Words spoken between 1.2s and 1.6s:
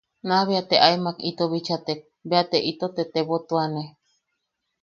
ito